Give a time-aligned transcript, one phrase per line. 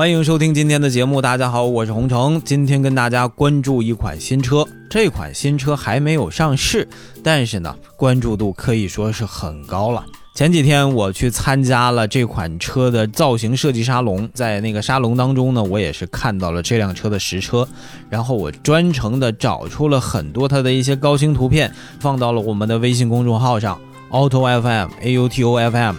[0.00, 2.40] 欢迎收听今天的节目，大家好，我是洪城。
[2.42, 6.88] 今天跟大家关注一款新车，这款新车还没有上市，
[7.22, 10.02] 但是呢，关注度可以说是很高了。
[10.34, 17.68] 前几天我去参加了这款车的造型设计沙龙，在那个沙龙当中呢，我也是看到了这辆车的实车，
[18.08, 23.78] 然后我专程的找出了很多它的一些高清图片，放到了我们的微信公众号上
[24.10, 25.96] ，Auto FM A U T O F M。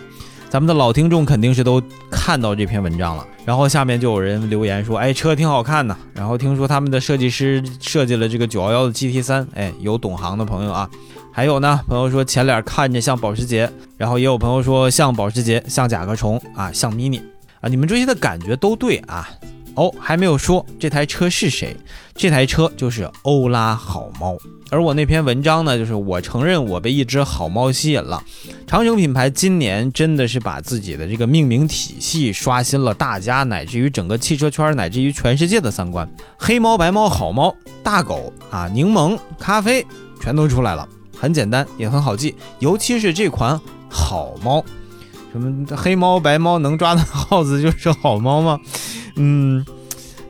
[0.52, 3.26] 咱们的老听众肯定是都看到这篇文章了。
[3.46, 5.96] 然后下面就有人留言说：“哎，车挺好看的。
[6.14, 10.90] 然后听说他们的设计师设计了这个九幺幺的 GT 三，哎，有懂行的朋友啊。
[11.32, 17.22] 还有呢，朋友说前脸看着像保时捷，然后也有朋友说像保时捷，像甲壳虫啊，像 Mini
[17.62, 17.70] 啊。
[17.70, 19.30] 你们这些的感觉都对啊。
[19.76, 21.76] 哦，还没有说这台车是谁，
[22.16, 24.38] 这台车就是欧拉好猫。”
[24.72, 28.24] 而我那篇文章呢，就是我承认我被一只好猫吸引了。
[28.66, 36.10] 长城品牌今年真的是把自己的这个命名体系刷新了大家乃至于整个汽车圈乃至于全世界的三观。
[36.38, 39.86] 黑猫、白猫、好猫、大狗啊、柠檬、咖啡，
[40.22, 40.88] 全都出来了。
[41.18, 44.64] 很简单，也很好记，尤其是这款好猫。
[45.34, 48.58] 什么黑猫、白猫能抓的耗子就是好猫吗？
[49.16, 49.66] 嗯，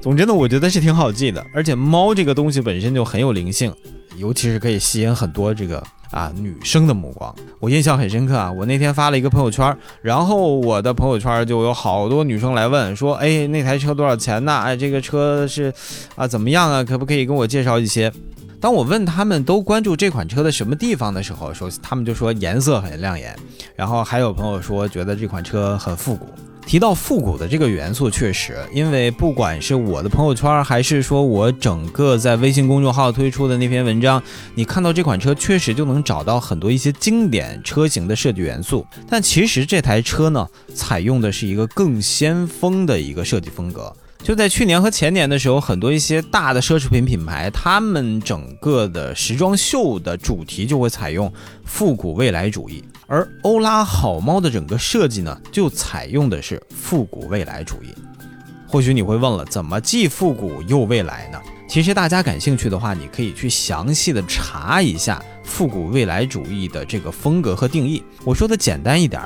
[0.02, 1.46] 总之呢，我觉得是挺好记的。
[1.54, 3.74] 而且猫这个东西本身就很有灵性。
[4.18, 8.52] 尤其是可以吸引很多这个啊女生的目光，我印象很深刻啊。
[8.52, 14.54] 我那天发了一个朋友圈，然后我的朋友圈就有好多女生来问说：“哎，那台车多少钱呢？
[14.54, 15.74] 哎，这个车是
[16.16, 16.84] 啊怎么样啊？
[16.84, 18.12] 可不可以跟我介绍一些？”
[18.60, 23.34] 当我问他们都关注这款车的什么地方的时候，说他们就说颜色很亮眼，
[23.76, 26.28] 然后还有朋友说觉得这款车很复古。
[26.72, 34.24] 提到复古的这个元素，确实，因为不管是我的朋友圈，还是说我整个在微信公众号推出的那篇文章，
[34.56, 38.88] 你看到这款车，确实就能找到很多一些经典车型的设计元素。
[39.10, 43.94] 但其实这台车呢，采用的是一个更先锋的一个设计风格。
[44.24, 51.32] 就在去年和前年的时候，很多一些大的奢侈品品牌，他们整个的时装秀的主题就会采用
[51.66, 52.84] 复古未来主义。
[53.08, 57.88] 而欧拉好猫的整个设计呢，就采用的是复古未来主义。
[58.68, 61.38] 或许你会问了，怎么既复古又未来呢？
[61.68, 68.02] 其实大家感兴趣的话，你可以去详细的查一下复古未来主义的这个风格和定义。
[68.24, 69.22] 我说的简单一点，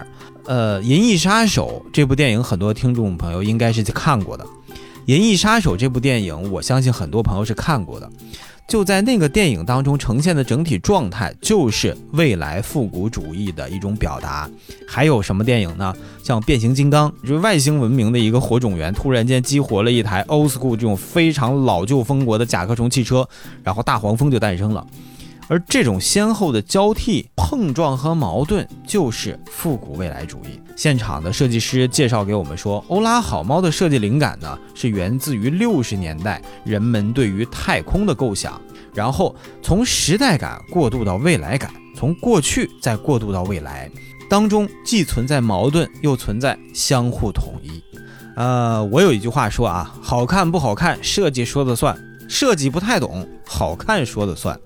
[0.45, 4.43] 呃，《银翼杀手》这部电影，很多听众朋友应该是看过的。
[5.05, 8.09] 《银翼杀手》这部电影，我相信很多朋友是看过的。
[8.67, 14.49] 就在那个电影当中呈现的整体状态，就是未来复古主义的一种表达。
[14.87, 15.95] 还有什么电影呢？
[16.23, 23.27] 像变形金刚，就是外星文明的一个火种源，突然间激活了一台 old school 这种非常老旧风格的甲壳虫汽车，
[23.63, 24.83] 然后大黄蜂就诞生了。
[25.47, 30.59] 而这种先后的交替、碰撞和矛盾，就是复古未来主义。
[30.75, 38.59] 现场的设计师介绍给我们说，欧拉好猫的设计灵感呢，是源自于六十年代人们对于太空的构想，
[38.93, 43.89] 然后从时代感过渡到未来感，从过去再过渡到未来，
[44.29, 47.81] 当中既存在矛盾，又存在相互统一。
[48.35, 51.97] 呃，我有一句话说啊，好看不好看，设计说了算。
[52.27, 54.59] 设计不太懂，好看说了算。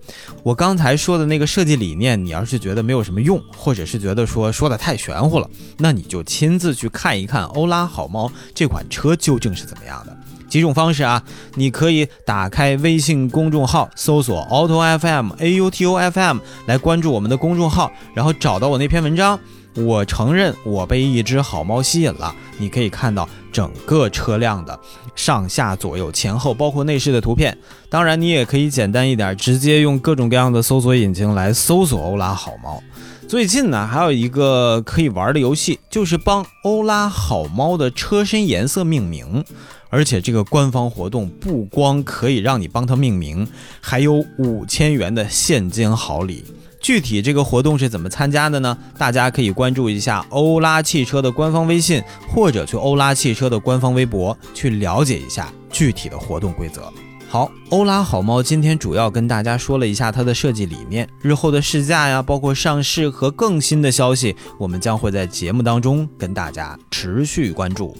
[0.43, 10.17] 我刚才说的那个设计理念，你要是觉得没有什么用，或者是觉得说说的太玄乎了，那你就亲自去看一看欧拉好猫这款车究竟是怎么样的。
[10.47, 19.39] 几种方式啊，你可以打开微信公众号，搜索 Auto FM A U T O F M 来关注我们的公众号，然后找到我那篇文章。
[19.75, 22.35] 我承认我被一只好猫吸引了。
[22.57, 24.79] 你可以看到整个车辆的
[25.15, 27.57] 上下左右前后，包括内饰的图片。
[27.89, 32.81] 当然，你也可以简单一点，直接用各种各样的搜索引擎来搜索欧拉好猫。
[33.27, 39.43] 最近呢，还有一个可以玩的游戏，就是帮欧拉好猫的车身颜色命名。
[39.89, 43.45] 而且这个官方活动不光可以让你帮它命名，
[43.81, 46.45] 还有五千元的现金好礼。
[46.79, 48.77] 具体这个活动是怎么参加的呢？
[48.97, 56.91] 大家可以关注一下欧拉汽车的官方微信，或者去欧拉汽车的官方微博去了解一下具体的活动规则。
[57.27, 67.95] 好，欧拉好猫今天主要跟大家说了一下它的设计理念，日后的试驾呀，包括上市和更新的消息，我们将会在节目当中跟大家持续关注。